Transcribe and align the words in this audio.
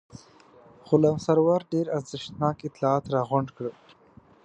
غلام 0.89 1.17
سرور 1.25 1.61
ډېر 1.73 1.87
ارزښتناک 1.97 2.55
اطلاعات 2.67 3.03
راغونډ 3.15 3.49
کړل. 3.57 3.75